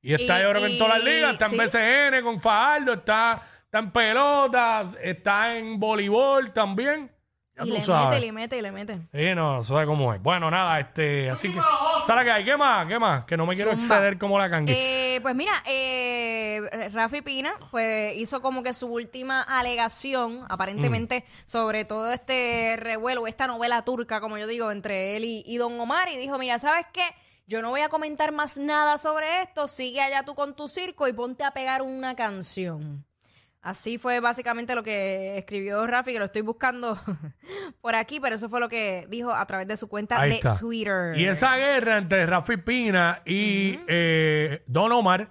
Y 0.00 0.14
está 0.14 0.38
Y- 0.38 0.42
yo 0.42 0.50
creo 0.50 0.62
que 0.62 0.72
en 0.72 0.78
todas 0.78 0.98
las 0.98 1.02
y- 1.06 1.10
ligas, 1.10 1.32
está 1.34 1.44
en 1.46 1.50
sí. 1.50 1.56
BCN 1.58 2.22
con 2.22 2.40
Fajardo, 2.40 2.92
está, 2.94 3.40
está 3.64 3.78
en 3.78 3.90
pelotas, 3.90 4.96
está 5.02 5.56
en 5.56 5.78
voleibol 5.78 6.52
también. 6.52 7.10
Ya 7.56 7.62
y 7.64 7.68
tú 7.68 7.74
le 7.74 7.80
sabes. 7.82 8.06
mete, 8.08 8.18
y 8.18 8.20
le 8.26 8.32
mete, 8.32 8.58
y 8.58 8.62
le 8.62 8.72
mete. 8.72 8.98
Sí, 9.12 9.34
no, 9.34 9.62
sabe 9.62 9.86
cómo 9.86 10.12
es. 10.12 10.20
Bueno, 10.20 10.50
nada, 10.50 10.80
este, 10.80 11.30
así 11.30 11.52
que. 11.52 11.60
¿Sabes 12.06 12.24
qué 12.24 12.30
hay? 12.32 12.44
¿Qué 12.44 12.56
más? 12.56 12.86
¿Qué 12.86 12.98
más? 12.98 13.24
Que 13.26 13.36
no 13.36 13.46
me 13.46 13.54
quiero 13.54 13.70
Zumba. 13.70 13.84
exceder 13.84 14.18
como 14.18 14.38
la 14.38 14.50
cangue. 14.50 14.72
Eh, 15.16 15.20
pues 15.20 15.34
mira, 15.36 15.52
eh, 15.66 16.88
Rafi 16.92 17.22
Pina 17.22 17.54
pues 17.70 18.16
hizo 18.16 18.42
como 18.42 18.62
que 18.64 18.74
su 18.74 18.88
última 18.88 19.42
alegación, 19.42 20.44
aparentemente, 20.48 21.20
Mm. 21.26 21.30
sobre 21.48 21.84
todo 21.84 22.12
este 22.12 22.75
revuelo, 22.76 23.26
esta 23.26 23.46
novela 23.46 23.82
turca, 23.84 24.20
como 24.20 24.37
yo 24.38 24.46
digo, 24.49 24.70
entre 24.73 25.16
él 25.16 25.25
y, 25.25 25.44
y 25.46 25.56
Don 25.56 25.78
Omar, 25.78 26.08
y 26.08 26.16
dijo, 26.16 26.37
mira, 26.38 26.58
¿sabes 26.58 26.87
qué? 26.92 27.04
Yo 27.46 27.62
no 27.62 27.70
voy 27.70 27.82
a 27.82 27.88
comentar 27.88 28.32
más 28.32 28.58
nada 28.58 28.99
sobre 28.99 29.42
esto, 29.42 29.68
sigue 29.68 30.00
allá 30.00 30.25
tú 30.25 30.34
con 30.34 30.56
tu 30.56 30.66
circo 30.66 31.06
y 31.06 31.12
ponte 31.12 31.44
a 31.44 31.52
pegar 31.52 31.82
una 31.82 32.16
canción. 32.16 33.04
Así 33.64 33.97
fue 33.97 34.21
básicamente 34.21 34.75
lo 34.75 34.83
que 34.83 35.38
escribió 35.38 35.87
Rafi, 35.87 36.12
que 36.12 36.18
lo 36.18 36.26
estoy 36.26 36.42
buscando 36.42 36.99
por 37.80 37.94
aquí, 37.94 38.21
pero 38.21 38.35
eso 38.37 38.49
fue 38.50 38.61
lo 38.61 38.68
que 38.68 39.06
dijo 39.09 39.33
a 39.33 39.44
través 39.47 39.66
de 39.66 39.76
su 39.78 39.88
cuenta 39.88 40.21
Ahí 40.21 40.30
de 40.30 40.37
está. 40.37 40.54
Twitter. 40.54 41.16
Y 41.18 41.25
esa 41.25 41.56
guerra 41.56 41.97
entre 41.97 42.26
Rafi 42.26 42.59
Pina 42.59 43.21
y 43.25 43.80
eh, 43.88 44.62
Don 44.66 44.92
Omar 44.92 45.30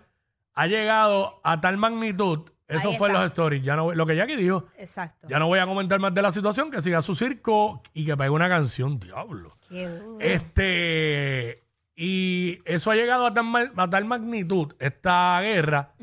ha 0.56 0.66
llegado 0.68 1.40
a 1.44 1.62
tal 1.62 1.78
magnitud. 1.78 2.50
Eso 2.68 2.90
Ahí 2.90 2.98
fue 2.98 3.10
en 3.10 3.12
está. 3.16 3.22
los 3.24 3.32
stories. 3.32 3.64
Ya 3.64 3.76
no, 3.76 3.94
lo 3.94 4.06
que 4.08 4.16
Jackie 4.16 4.36
dijo. 4.36 4.66
Exacto. 4.78 5.28
Ya 5.30 5.38
no 5.38 5.46
voy 5.48 5.60
a 5.60 5.66
comentar 5.68 6.00
más 6.00 6.14
de 6.16 6.22
la 6.24 6.32
situación, 6.32 6.72
que 6.72 6.82
siga 6.82 7.02
su 7.02 7.14
circo 7.14 7.84
y 7.94 8.04
que 8.04 8.18
pegue 8.18 8.32
una 8.32 8.50
canción, 8.50 9.00
diablo. 9.00 9.56
Qué 9.70 9.88
duro. 9.88 10.18
Este, 10.20 11.64
y 11.96 12.60
eso 12.66 12.90
ha 12.90 12.96
llegado 12.96 13.28
a 13.28 13.34
tal, 13.34 13.44
ma- 13.46 13.72
a 13.78 13.90
tal 13.90 14.06
magnitud, 14.06 14.74
esta 14.80 15.40
guerra, 15.42 15.94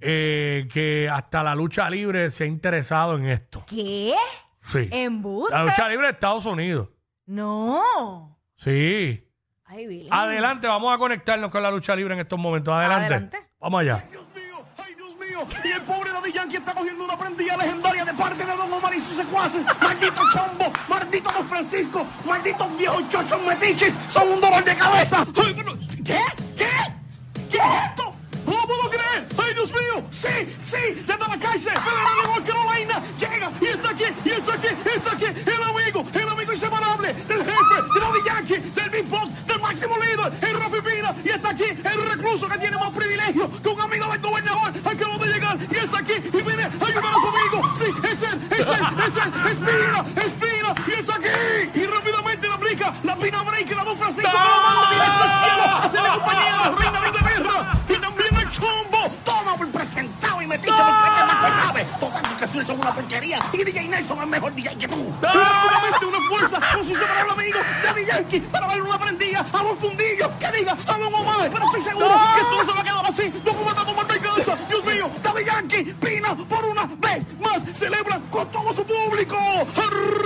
eh, 0.00 0.68
que 0.72 1.08
hasta 1.08 1.42
la 1.42 1.54
lucha 1.54 1.88
libre 1.88 2.30
se 2.30 2.44
ha 2.44 2.46
interesado 2.46 3.16
en 3.16 3.26
esto. 3.26 3.64
¿Qué? 3.66 4.14
Sí. 4.62 4.88
¿Embuste? 4.90 5.54
La 5.54 5.64
lucha 5.64 5.88
libre 5.88 6.06
de 6.06 6.12
Estados 6.12 6.46
Unidos. 6.46 6.88
No. 7.26 8.38
Sí. 8.56 9.20
Ay, 9.66 9.86
Billy. 9.86 10.08
Adelante, 10.10 10.66
vamos 10.68 10.94
a 10.94 10.98
conectarnos 10.98 11.50
con 11.50 11.62
la 11.62 11.70
lucha 11.70 11.94
libre 11.96 12.14
en 12.14 12.20
estos 12.20 12.38
momentos. 12.38 12.72
Adelante. 12.74 13.06
Adelante. 13.06 13.38
Vamos 13.60 13.80
allá. 13.80 14.04
Dios 14.10 14.24
mío, 14.34 14.64
ay 14.76 14.94
Dios 14.94 15.16
mío, 15.16 15.46
y 15.64 15.72
el 15.72 15.82
pobre 15.82 16.10
Daddy 16.12 16.32
Yankee 16.32 16.56
está 16.56 16.74
cogiendo 16.74 17.04
una 17.04 17.16
prendida 17.16 17.56
legendaria 17.56 18.04
de 18.04 18.14
parte 18.14 18.44
de 18.44 18.56
Don 18.56 18.72
Omar 18.72 18.94
y 18.94 19.00
sus 19.00 19.16
secuaces. 19.16 19.64
Maldito 19.80 20.20
chombo, 20.32 20.72
maldito 20.88 21.30
Don 21.32 21.46
Francisco, 21.46 22.06
malditos 22.26 22.76
viejos 22.76 23.08
chochos 23.08 23.42
metiches, 23.42 23.98
son 24.08 24.28
un 24.28 24.40
dolor 24.40 24.62
de 24.62 24.74
cabeza. 24.74 25.24
¿Qué? 26.04 26.20
¿Qué? 26.56 26.64
¿Qué 27.50 27.56
es 27.56 27.84
esto? 27.88 28.03
¡Ay, 29.44 29.52
Dios 29.52 29.70
mío! 29.72 30.06
¡Sí! 30.10 30.56
¡Sí! 30.58 30.76
¡Desde 31.06 31.18
la 31.18 31.38
calle! 31.38 31.58
¡Federal 31.58 32.16
de 32.16 32.28
North 32.28 32.46
Carolina! 32.46 33.02
¡Llega! 33.18 33.52
¡Y 33.60 33.66
está 33.66 33.90
aquí! 33.90 34.04
¡Y 34.24 34.30
está 34.30 34.54
aquí! 34.54 34.68
Está 34.96 35.12
aquí! 35.12 35.24
¡El 35.26 35.62
amigo! 35.62 36.06
¡El 36.14 36.28
amigo 36.28 36.52
inseparable! 36.52 37.12
¡Del 37.12 37.44
jefe! 37.44 37.76
¡De 37.94 38.00
Bobby 38.00 38.20
Yankee! 38.24 38.54
¡Del 38.54 38.90
Big 38.90 39.04
Boss! 39.08 39.28
¡Del 39.46 39.60
máximo 39.60 39.96
líder! 39.98 40.32
¡El 40.40 40.58
Rafi 40.58 40.80
Pina! 40.80 41.14
¡Y 41.22 41.28
está 41.28 41.50
aquí! 41.50 41.64
¡El 41.64 42.10
recluso 42.10 42.48
que 42.48 42.58
tiene 42.58 42.78
más 42.78 42.90
privilegio 42.90 43.50
que 43.62 43.68
un 43.68 43.80
amigo 43.80 44.06
del 44.06 44.20
gobernador! 44.22 44.72
¡Acabo 44.82 45.18
de 45.18 45.32
llegar! 45.32 45.58
¡Y 45.70 45.76
está 45.76 45.98
aquí! 45.98 46.14
¡Y 46.14 46.42
viene 46.42 46.62
a 46.62 46.68
ayudar 46.68 47.04
a 47.04 47.20
su 47.20 47.28
amigo! 47.28 47.70
¡Sí! 47.74 47.86
¡Es 48.10 48.22
él! 48.22 48.40
¡Es 48.50 48.60
él! 48.60 48.84
¡Es 49.06 49.16
él! 49.16 49.32
¡Es 49.44 49.58
Pina! 49.58 50.04
¡Es 50.16 50.32
Pina! 50.40 50.74
¡Y 50.86 50.92
está 50.92 51.14
aquí! 51.16 51.80
¡Y 51.80 51.86
rápidamente 51.86 52.48
la 52.48 52.56
brinca! 52.56 52.94
¡La 53.02 53.16
Pina 53.16 53.42
brinca! 53.42 53.74
¡La 53.76 53.84
2 53.84 53.98
Francisco! 53.98 54.30
¡Que 54.30 54.36
manda 54.38 54.90
directo 54.90 55.22
al 55.22 55.32
cielo! 55.44 55.64
¡Hacia 55.84 56.02
la 56.02 56.14
compañía! 56.14 56.56
¡La 56.56 56.70
reina 56.70 57.00
de 57.00 57.08
Inglaterra! 57.08 57.56
¡Y 57.90 57.94
también 57.98 58.36
el 58.36 58.50
chombo! 58.50 58.93
Son 62.66 62.80
una 62.80 62.94
porquería, 62.94 63.38
y 63.52 63.62
DJ 63.62 63.88
Nelson 63.88 64.22
es 64.22 64.26
mejor 64.26 64.54
DJ 64.54 64.76
que 64.78 64.88
tú. 64.88 64.96
Y 64.96 65.26
rápidamente 65.26 66.06
una 66.06 66.20
fuerza 66.28 66.60
con 66.72 66.84
su 66.84 66.92
inseparable 66.92 67.32
amigo, 67.32 67.58
Daddy 67.82 68.06
Yankee, 68.06 68.40
para 68.40 68.66
darle 68.68 68.82
una 68.82 68.98
prendida 68.98 69.40
a 69.52 69.62
Don 69.62 69.76
Fundillo, 69.76 70.30
que 70.38 70.58
diga 70.58 70.72
a 70.72 70.98
Don 70.98 71.14
Omar, 71.14 71.50
pero 71.52 71.66
estoy 71.66 71.82
seguro 71.82 72.08
que 72.08 72.40
esto 72.40 72.56
no 72.56 72.64
se 72.64 72.72
va 72.72 72.80
a 72.80 72.84
quedar 72.84 73.06
así. 73.06 73.28
Documenta 73.44 73.84
como 73.84 74.04
venganza, 74.04 74.56
Dios 74.66 74.84
mío, 74.84 75.10
Daddy 75.22 75.44
Yankee, 75.44 75.94
Pina, 75.94 76.34
por 76.34 76.64
una 76.64 76.84
vez 76.84 77.24
más, 77.38 77.62
celebra 77.76 78.18
con 78.30 78.50
todo 78.50 78.72
su 78.72 78.84
público. 78.84 79.36
Arriba 79.36 80.23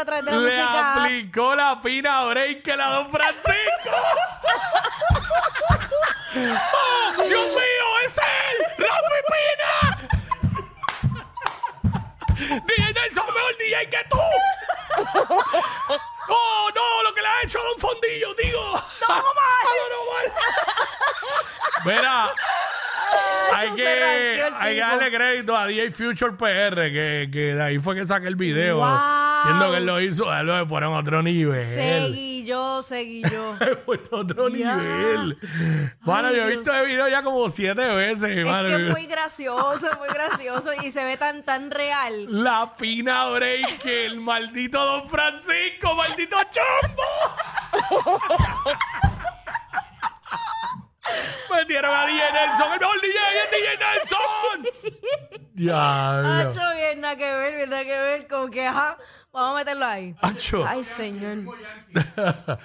a 0.00 0.04
través 0.04 0.24
de 0.24 0.30
la 0.32 0.36
Le 0.38 0.44
música. 0.44 0.94
aplicó 1.02 1.54
la 1.54 1.80
pina 1.82 2.24
break 2.24 2.62
que 2.62 2.76
la 2.76 2.86
Don 2.88 3.10
Francisco. 3.10 3.96
¡Oh, 6.32 7.22
Dios 7.22 7.48
mío, 7.48 7.98
es 8.06 8.16
él! 8.18 8.56
¡La 8.78 8.96
pipina! 9.10 9.98
DJ 12.66 12.92
Nelson, 12.94 13.26
mejor 13.26 13.56
DJ 13.58 13.88
que 13.90 14.04
tú. 14.08 14.18
¡Oh, 16.28 16.70
no! 16.74 17.02
Lo 17.02 17.14
que 17.14 17.20
le 17.22 17.28
ha 17.28 17.42
hecho 17.44 17.58
a 17.58 17.62
Don 17.64 17.78
Fondillo, 17.78 18.34
digo. 18.42 18.72
¡No, 18.72 19.14
Omar! 19.14 20.32
Mira, 21.84 22.32
hay 23.54 23.68
se 23.70 23.74
que, 23.76 23.82
el 23.92 24.54
hay 24.54 24.74
que 24.76 24.80
tipo. 24.82 24.86
darle 24.96 25.10
crédito 25.16 25.56
a 25.56 25.66
DJ 25.66 25.90
Future 25.92 26.32
PR, 26.32 26.74
que, 26.92 27.28
que 27.32 27.54
de 27.54 27.62
ahí 27.62 27.78
fue 27.78 27.94
que 27.96 28.06
saqué 28.06 28.26
el 28.28 28.36
video. 28.36 28.76
Wow. 28.76 28.86
Viendo 29.46 29.70
que 29.70 29.76
él 29.78 29.86
lo 29.86 30.00
hizo, 30.00 30.30
a 30.30 30.40
él 30.40 30.46
lo 30.46 30.66
fueron 30.66 30.94
a 30.94 30.98
otro 30.98 31.22
nivel. 31.22 31.60
Seguí 31.60 32.44
yo, 32.44 32.82
seguí 32.82 33.22
yo. 33.22 33.54
Puesto 33.86 34.16
a 34.16 34.20
otro 34.20 34.48
Ya. 34.48 34.74
nivel. 34.76 35.38
Ay, 35.42 35.96
yo 36.06 36.28
he 36.28 36.32
Dios. 36.34 36.48
visto 36.48 36.74
el 36.74 36.86
video 36.86 37.08
ya 37.08 37.22
como 37.22 37.48
siete 37.48 37.86
veces. 37.88 38.38
Es 38.38 38.46
mano. 38.46 38.68
que 38.68 38.74
es 38.86 38.90
muy 38.90 39.06
gracioso, 39.06 39.90
es 39.90 39.98
muy 39.98 40.08
gracioso 40.08 40.70
y 40.82 40.90
se 40.90 41.04
ve 41.04 41.16
tan, 41.16 41.42
tan 41.42 41.70
real. 41.70 42.26
La 42.42 42.74
pina 42.76 43.28
break, 43.30 43.84
el 43.86 44.20
maldito 44.20 44.84
Don 44.84 45.08
Francisco, 45.08 45.94
maldito 45.94 46.36
chombo. 46.50 47.02
Metieron 51.50 51.92
a 51.94 52.06
DJ 52.06 52.20
Nelson, 52.32 52.72
el 52.72 52.80
mejor 52.80 53.00
DJ 53.00 53.18
es 53.42 53.50
DJ 53.50 53.68
Nelson. 53.78 55.46
Diablo. 55.54 56.28
Hacho, 56.32 56.60
bien 56.76 57.00
nada 57.00 57.16
que 57.16 57.24
ver, 57.32 57.56
bien 57.56 57.70
nada 57.70 57.84
que 57.84 57.90
ver, 58.00 58.26
como 58.28 58.48
que, 58.50 58.66
ajá, 58.66 58.96
vamos 59.32 59.52
a 59.52 59.58
meterlo 59.58 59.86
ahí. 59.86 60.14
Ay, 60.66 60.84
señor. 60.84 61.38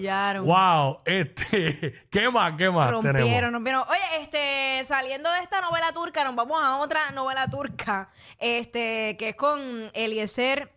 Ya 0.00 0.32
lo. 0.34 0.44
Wow, 0.44 1.00
este, 1.04 2.06
¿qué 2.10 2.30
más, 2.30 2.54
qué 2.56 2.70
más 2.70 2.90
Rompieron, 2.90 3.16
tenemos? 3.16 3.52
rompieron. 3.52 3.84
Oye, 3.88 4.22
este, 4.22 4.84
saliendo 4.84 5.30
de 5.30 5.40
esta 5.40 5.60
novela 5.60 5.92
turca, 5.92 6.24
nos 6.24 6.34
vamos 6.34 6.60
a 6.62 6.76
otra 6.78 7.10
novela 7.12 7.48
turca, 7.48 8.10
este, 8.38 9.16
que 9.18 9.30
es 9.30 9.36
con 9.36 9.90
Eliezer 9.94 10.72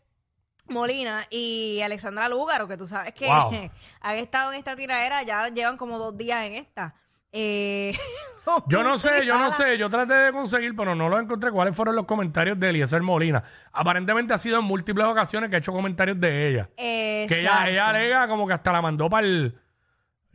Molina 0.68 1.26
y 1.30 1.82
Alexandra 1.84 2.30
Lúgaro, 2.30 2.68
que 2.68 2.78
tú 2.78 2.88
sabes 2.88 3.14
que 3.14 3.28
Wow. 3.28 3.52
han 4.02 4.16
estado 4.18 4.52
en 4.54 4.60
esta 4.60 4.76
tiradera, 4.76 5.24
ya 5.24 5.50
llevan 5.50 5.78
como 5.78 6.00
dos 6.00 6.18
días 6.18 6.46
en 6.46 6.54
esta. 6.54 6.96
Eh, 7.32 7.96
Yo 8.68 8.84
no 8.84 8.98
sé, 8.98 9.26
yo 9.26 9.38
no 9.38 9.52
sé, 9.52 9.78
yo 9.78 9.90
traté 9.90 10.14
de 10.14 10.32
conseguir, 10.32 10.76
pero 10.76 10.96
no 10.96 11.10
lo 11.10 11.20
encontré. 11.20 11.52
¿Cuáles 11.52 11.76
fueron 11.76 11.96
los 11.96 12.06
comentarios 12.06 12.60
de 12.60 12.70
Eliezer 12.70 13.02
Molina? 13.02 13.44
Aparentemente 13.72 14.34
ha 14.34 14.38
sido 14.38 14.60
en 14.60 14.66
múltiples 14.66 15.06
ocasiones 15.06 15.50
que 15.50 15.58
ha 15.58 15.60
hecho 15.60 15.72
comentarios 15.72 16.20
de 16.20 16.50
ella. 16.50 16.70
Que 16.76 17.28
ella, 17.30 17.70
ella 17.70 17.90
alega 17.90 18.28
como 18.28 18.48
que 18.48 18.54
hasta 18.54 18.72
la 18.72 18.82
mandó 18.82 19.10
para 19.10 19.28
el... 19.28 19.60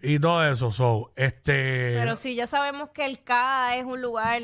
Y 0.01 0.19
todo 0.21 0.49
eso, 0.49 0.71
so, 0.71 1.13
este... 1.17 1.97
Pero 1.99 2.17
sí, 2.17 2.35
ya 2.35 2.47
sabemos 2.47 2.91
que 2.91 3.05
el 3.05 3.23
K 3.25 3.77
es 3.77 3.85
un 3.85 4.01
lugar... 4.01 4.41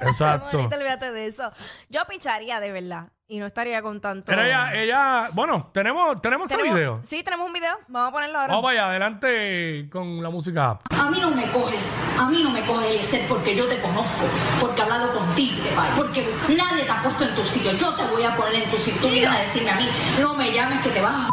exacto. 0.00 0.56
Bonito, 0.58 0.76
olvídate 0.76 1.12
de 1.12 1.26
eso. 1.26 1.52
Yo 1.88 2.04
picharía 2.08 2.60
de 2.60 2.72
verdad 2.72 3.08
y 3.26 3.38
no 3.38 3.46
estaría 3.46 3.80
con 3.80 4.00
tanto... 4.00 4.24
Pero 4.26 4.42
ella, 4.44 4.74
ella, 4.74 5.28
bueno, 5.32 5.70
tenemos, 5.72 6.20
tenemos 6.20 6.50
ese 6.50 6.56
¿Tenemos- 6.58 6.76
video. 6.76 7.00
Sí, 7.04 7.22
tenemos 7.22 7.46
un 7.46 7.52
video. 7.52 7.74
Vamos 7.88 8.08
a 8.10 8.12
ponerlo 8.12 8.38
ahora. 8.38 8.48
Vamos 8.54 8.64
para 8.64 8.80
allá, 8.80 8.90
adelante 8.90 9.88
con 9.90 10.22
la 10.22 10.28
música. 10.30 10.78
A 10.90 11.10
mí 11.10 11.18
no 11.20 11.30
me 11.30 11.48
coges, 11.50 11.94
a 12.18 12.28
mí 12.28 12.42
no 12.42 12.50
me 12.50 12.60
coges 12.62 12.90
Eliezer 12.90 13.26
porque 13.28 13.56
yo 13.56 13.66
te 13.66 13.80
conozco, 13.80 14.26
porque 14.60 14.80
he 14.80 14.84
hablado 14.84 15.12
contigo, 15.14 15.56
porque 15.96 16.26
nadie 16.48 16.84
te 16.84 16.90
ha 16.90 17.02
puesto 17.02 17.24
en 17.24 17.34
tu 17.34 17.42
sitio. 17.42 17.72
Yo 17.72 17.94
te 17.94 18.04
voy 18.06 18.22
a 18.24 18.36
poner 18.36 18.62
en 18.62 18.70
tu 18.70 18.76
sitio. 18.76 19.00
Tú 19.00 19.08
vienes 19.08 19.30
a 19.30 19.38
decirme 19.38 19.70
a 19.70 19.76
mí, 19.76 19.88
no 20.20 20.34
me 20.34 20.52
llames 20.52 20.80
que 20.82 20.90
te 20.90 21.00
vas 21.00 21.14
a 21.14 21.30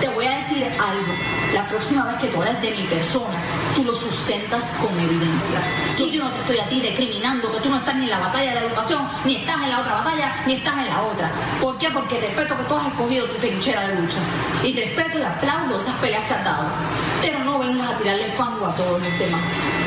Te 0.00 0.08
voy 0.08 0.26
a 0.26 0.36
decir 0.36 0.64
algo. 0.64 1.12
La 1.54 1.64
próxima 1.64 2.04
vez 2.04 2.16
que 2.16 2.26
tú 2.28 2.40
hablas 2.40 2.60
de 2.60 2.70
mi 2.70 2.82
persona, 2.84 3.38
tú 3.74 3.84
lo 3.84 3.94
sustentas 3.94 4.72
con 4.80 4.92
evidencia. 4.98 5.60
Yo, 5.98 6.06
yo 6.06 6.24
no 6.24 6.30
te 6.30 6.40
estoy 6.40 6.58
a 6.58 6.68
ti 6.68 6.82
recriminando 6.82 7.50
que 7.50 7.60
tú 7.60 7.70
no 7.70 7.78
estás 7.78 7.94
ni 7.96 8.04
en 8.04 8.10
la 8.10 8.18
batalla 8.18 8.50
de 8.50 8.60
la 8.60 8.66
educación, 8.66 9.08
ni 9.24 9.36
estás 9.36 9.56
en 9.62 9.70
la 9.70 9.80
otra 9.80 9.94
batalla, 9.94 10.42
ni 10.46 10.54
estás 10.54 10.74
en 10.78 10.86
la 10.88 11.02
otra. 11.02 11.30
¿Por 11.60 11.78
qué? 11.78 11.90
Porque 11.90 12.20
respeto 12.20 12.56
que 12.56 12.64
tú 12.64 12.74
has 12.74 12.86
escogido 12.88 13.26
tu 13.26 13.34
trinchera 13.36 13.88
de 13.88 14.00
lucha. 14.00 14.18
Y 14.62 14.72
respeto 14.74 15.18
y 15.18 15.22
aplaudo 15.22 15.80
esas 15.80 15.94
peleas 15.94 16.24
que 16.26 16.34
has 16.34 16.44
dado. 16.44 16.66
Pero 17.22 17.38
no 17.44 17.58
vengas 17.58 17.90
a 17.90 17.96
tirarle 17.96 18.26
fango 18.32 18.66
a 18.66 18.74
todos 18.74 18.98
los 18.98 19.18
demás. 19.18 19.40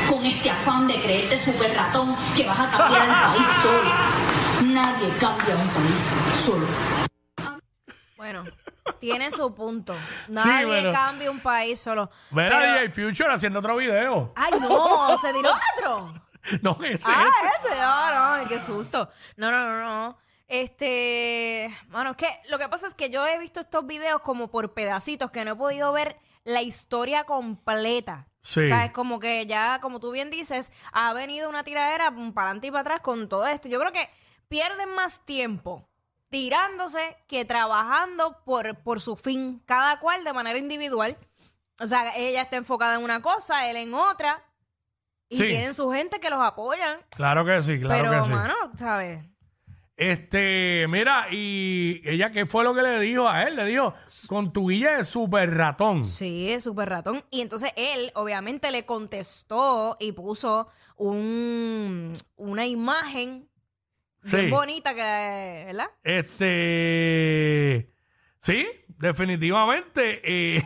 Con 0.08 0.26
este 0.26 0.50
afán 0.50 0.88
de 0.88 1.00
creerte 1.00 1.38
super 1.38 1.72
ratón 1.74 2.16
que 2.36 2.44
vas 2.46 2.58
a 2.58 2.70
cambiar 2.70 3.02
el 3.02 3.14
país 3.14 3.46
solo. 3.62 4.72
Nadie 4.72 5.08
cambia 5.20 5.54
un 5.54 5.68
país 5.68 6.08
solo. 6.44 6.66
Bueno, 8.16 8.44
tiene 8.98 9.30
su 9.30 9.54
punto. 9.54 9.94
Nadie 10.28 10.90
cambia 10.92 11.30
un 11.30 11.40
país 11.40 11.80
solo. 11.80 12.10
Ver 12.30 12.52
a 12.52 12.58
Pero- 12.58 12.72
DJ 12.74 12.90
Future 12.90 13.32
haciendo 13.32 13.58
otro 13.60 13.76
video. 13.76 14.32
Ay, 14.36 14.52
no, 14.60 15.16
se 15.18 15.32
tiró 15.32 15.50
otro. 15.78 16.14
No, 16.62 16.78
ese, 16.84 17.04
Ah, 17.06 17.28
ese. 17.28 17.68
ese, 17.68 17.80
no, 17.80 18.38
no, 18.42 18.48
qué 18.48 18.60
susto. 18.60 19.10
No, 19.36 19.50
no, 19.50 19.64
no, 19.66 19.80
no. 19.80 20.18
Este, 20.48 21.76
bueno, 21.88 22.12
es 22.12 22.16
que 22.16 22.28
lo 22.48 22.58
que 22.58 22.68
pasa 22.68 22.86
es 22.86 22.94
que 22.94 23.10
yo 23.10 23.26
he 23.26 23.38
visto 23.38 23.60
estos 23.60 23.86
videos 23.86 24.20
como 24.22 24.50
por 24.50 24.72
pedacitos 24.72 25.30
que 25.30 25.44
no 25.44 25.52
he 25.52 25.56
podido 25.56 25.92
ver 25.92 26.16
la 26.44 26.62
historia 26.62 27.24
completa. 27.24 28.26
Sí. 28.42 28.60
O 28.64 28.68
sea, 28.68 28.86
es 28.86 28.92
como 28.92 29.20
que 29.20 29.44
ya, 29.46 29.78
como 29.82 30.00
tú 30.00 30.10
bien 30.12 30.30
dices, 30.30 30.72
ha 30.92 31.12
venido 31.12 31.48
una 31.50 31.62
tiradera 31.64 32.10
para 32.10 32.46
adelante 32.46 32.68
y 32.68 32.70
para 32.70 32.80
atrás 32.80 33.00
con 33.00 33.28
todo 33.28 33.46
esto. 33.46 33.68
Yo 33.68 33.78
creo 33.78 33.92
que 33.92 34.08
pierden 34.48 34.94
más 34.94 35.24
tiempo 35.26 35.86
tirándose 36.30 37.16
que 37.28 37.44
trabajando 37.44 38.38
por, 38.44 38.76
por 38.82 39.00
su 39.00 39.16
fin, 39.16 39.62
cada 39.66 40.00
cual 40.00 40.24
de 40.24 40.32
manera 40.32 40.58
individual. 40.58 41.16
O 41.80 41.86
sea, 41.88 42.16
ella 42.16 42.42
está 42.42 42.56
enfocada 42.56 42.94
en 42.96 43.02
una 43.04 43.20
cosa, 43.20 43.68
él 43.70 43.76
en 43.76 43.92
otra. 43.94 44.42
Y 45.28 45.36
Sí. 45.36 45.46
tienen 45.46 45.74
su 45.74 45.90
gente 45.90 46.18
que 46.18 46.30
los 46.30 46.40
apoyan. 46.44 47.00
Claro 47.10 47.44
que 47.44 47.62
sí, 47.62 47.78
claro 47.78 48.10
pero, 48.10 48.20
que 48.22 48.26
sí. 48.28 48.32
mano, 48.34 48.54
¿sabes? 48.76 49.24
Este, 49.96 50.86
mira, 50.88 51.26
y 51.30 52.00
ella, 52.08 52.30
¿qué 52.30 52.46
fue 52.46 52.64
lo 52.64 52.74
que 52.74 52.80
le 52.80 52.98
dijo 53.00 53.28
a 53.28 53.42
él? 53.42 53.54
Le 53.56 53.66
dijo, 53.66 53.92
con 54.28 54.50
tu 54.50 54.70
guilla 54.70 54.96
de 54.96 55.04
super 55.04 55.54
ratón. 55.54 56.06
Sí, 56.06 56.50
es 56.50 56.64
súper 56.64 56.88
ratón. 56.88 57.22
Y 57.30 57.42
entonces 57.42 57.70
él, 57.76 58.10
obviamente, 58.14 58.70
le 58.70 58.86
contestó 58.86 59.98
y 60.00 60.12
puso 60.12 60.68
un, 60.96 62.14
una 62.36 62.66
imagen 62.66 63.49
Sí. 64.22 64.36
bien 64.36 64.50
bonita 64.50 64.94
que, 64.94 65.64
¿verdad? 65.66 65.86
Este, 66.02 67.90
sí, 68.40 68.66
definitivamente. 68.98 70.20
eh, 70.58 70.62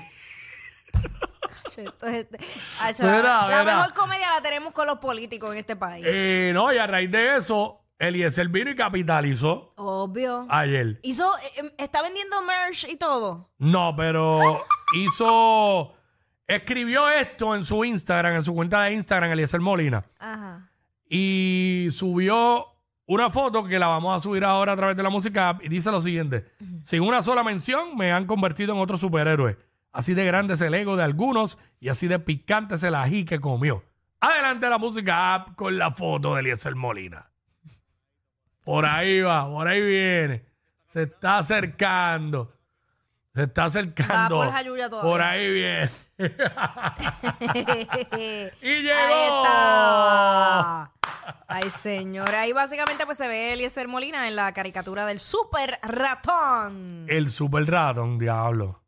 Entonces, 1.77 2.29
Mira, 3.01 3.49
la 3.49 3.65
mejor 3.65 3.95
comedia 3.95 4.31
la 4.35 4.41
tenemos 4.43 4.73
con 4.73 4.87
los 4.87 4.99
políticos 4.99 5.53
en 5.53 5.59
este 5.59 5.75
país. 5.77 6.05
eh, 6.07 6.53
no, 6.55 6.73
y 6.73 6.79
a 6.79 6.87
raíz 6.87 7.11
de 7.11 7.37
eso, 7.37 7.85
Eliezer 7.99 8.49
vino 8.49 8.71
y 8.71 8.77
capitalizó 8.77 9.73
Obvio. 9.77 10.47
ayer. 10.51 11.01
Hizo, 11.03 11.37
eh, 11.39 11.63
eh, 11.65 11.75
está 11.79 12.03
vendiendo 12.03 12.43
merch 12.43 12.85
y 12.89 12.97
todo. 12.97 13.51
No, 13.59 13.95
pero 13.97 14.65
hizo, 14.97 15.95
escribió 16.47 17.09
esto 17.11 17.55
en 17.57 17.65
su 17.65 17.85
Instagram, 17.85 18.37
en 18.37 18.45
su 18.45 18.55
cuenta 18.55 18.83
de 18.85 18.93
Instagram, 18.93 19.33
Eliezer 19.33 19.61
Molina. 19.61 20.05
Ajá. 20.19 20.71
y 21.09 21.89
subió 21.91 22.67
una 23.07 23.31
foto 23.31 23.65
que 23.65 23.79
la 23.79 23.87
vamos 23.89 24.17
a 24.17 24.23
subir 24.23 24.45
ahora 24.45 24.73
a 24.73 24.77
través 24.77 24.97
de 24.97 25.03
la 25.03 25.11
música 25.11 25.51
app, 25.51 25.63
y 25.63 25.69
dice 25.69 25.91
lo 25.91 26.01
siguiente: 26.01 26.45
Sin 26.83 27.03
una 27.03 27.23
sola 27.23 27.43
mención 27.43 27.97
me 27.97 28.13
han 28.13 28.27
convertido 28.27 28.73
en 28.75 28.81
otro 28.81 28.97
superhéroe. 28.97 29.59
Así 29.93 30.15
de 30.15 30.25
grande 30.25 30.55
es 30.55 30.61
el 30.61 30.75
ego 30.75 30.97
de 30.97 31.05
algunos 31.05 31.57
y 31.79 31.89
así 31.89 32.09
de 32.09 32.19
picante 32.19 32.75
es 32.75 32.83
el 32.83 32.95
ají 32.97 33.25
que 33.25 33.39
comió. 33.41 33.85
Adelante 34.19 34.69
la 34.69 34.79
música 34.79 35.35
app 35.35 35.55
con 35.55 35.79
la 35.79 35.93
foto 35.93 36.35
de 36.35 36.41
Eliezer 36.41 36.75
Molina. 36.75 37.31
Por 38.65 38.87
ahí 38.87 39.21
va, 39.21 39.47
por 39.47 39.69
ahí 39.69 39.81
viene. 39.83 40.47
Se 40.89 41.03
está 41.03 41.39
acercando. 41.39 42.53
Se 43.35 43.43
está 43.43 43.65
acercando. 43.65 44.39
Va 44.39 44.63
por. 44.91 45.01
Por 45.03 45.23
ahí 45.23 45.53
bien. 45.53 45.91
y 48.63 48.69
Ahí 48.69 48.83
llegó. 48.83 49.43
está. 49.43 50.93
Ay, 51.49 51.71
señora. 51.71 52.41
Ahí 52.41 52.53
básicamente 52.53 53.05
pues 53.07 53.19
se 53.19 53.29
ve 53.29 53.53
Eliezer 53.53 53.89
Molina 53.89 54.29
en 54.29 54.37
la 54.37 54.53
caricatura 54.53 55.07
del 55.07 55.21
super 55.21 55.79
ratón. 55.83 57.07
El 57.09 57.29
super 57.31 57.65
ratón, 57.67 58.19
diablo. 58.19 58.83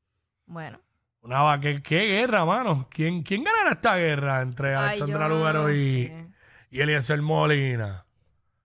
Bueno. 0.46 0.80
Una 1.23 1.42
va- 1.42 1.58
¿qué, 1.61 1.82
qué 1.82 2.00
guerra, 2.02 2.44
mano? 2.44 2.88
¿Quién, 2.90 3.23
¿Quién 3.23 3.42
ganará 3.42 3.73
esta 3.73 3.96
guerra 3.96 4.42
entre 4.42 4.76
Ay, 4.76 4.88
Alexandra 5.00 5.28
yo 5.28 5.35
Lugaro 5.35 5.62
no 5.64 5.70
y, 5.73 5.76
sé. 6.06 6.26
y 6.70 6.80
Eliezer 6.80 7.20
Molina? 7.20 8.04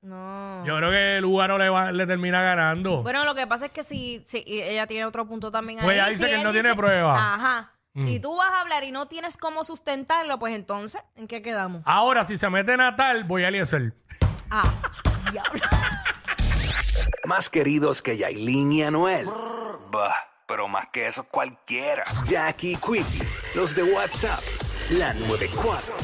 No. 0.04 0.64
Yo 0.66 0.78
creo 0.78 0.90
que 0.92 1.22
Lugaro 1.22 1.58
le, 1.58 1.70
va- 1.70 1.92
le 1.92 2.06
termina 2.08 2.42
ganando. 2.42 3.02
Bueno, 3.04 3.24
lo 3.26 3.34
que 3.36 3.46
pasa 3.48 3.68
es 3.68 3.72
que 3.72 3.84
si, 3.84 4.22
si 4.26 4.44
ella 4.48 4.86
tiene 4.88 5.06
otro 5.06 5.28
punto 5.28 5.52
también 5.52 5.80
Pues 5.80 5.90
ahí. 5.90 5.96
ella 5.96 6.06
dice 6.10 6.24
si 6.26 6.30
que 6.30 6.36
él 6.38 6.44
no 6.44 6.52
tiene 6.52 6.74
prueba. 6.76 7.70
Mm. 7.94 8.06
Si 8.06 8.20
tú 8.20 8.36
vas 8.38 8.50
a 8.52 8.62
hablar 8.62 8.84
y 8.84 8.92
no 8.92 9.08
tienes 9.08 9.38
cómo 9.38 9.64
sustentarlo, 9.64 10.40
pues 10.40 10.56
entonces, 10.56 11.02
¿en 11.16 11.28
qué 11.28 11.42
quedamos? 11.42 11.82
Ahora, 11.86 12.26
si 12.26 12.38
se 12.38 12.50
mete 12.50 12.78
Natal, 12.78 13.26
voy 13.26 13.44
a 13.44 13.50
Eliezer. 13.50 13.94
Ah, 14.50 14.64
diablo. 15.32 15.62
Más 17.26 17.50
queridos 17.50 18.02
que 18.02 18.18
Yailin 18.18 18.72
y 18.72 18.84
Anuel. 18.84 19.28
Bah, 19.92 20.16
pero 20.48 20.68
más 20.68 20.88
que 20.92 21.08
eso 21.08 21.24
cualquiera. 21.24 22.04
Jackie 22.26 22.76
Quickie, 22.76 23.24
los 23.56 23.76
de 23.76 23.84
WhatsApp, 23.84 24.40
la 24.90 25.14
94. 25.14 25.96